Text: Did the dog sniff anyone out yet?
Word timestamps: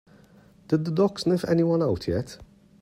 Did 0.67 0.85
the 0.85 0.89
dog 0.91 1.19
sniff 1.19 1.45
anyone 1.45 1.83
out 1.83 2.07
yet? 2.07 2.39